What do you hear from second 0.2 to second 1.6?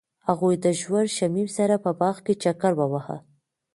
هغوی د ژور شمیم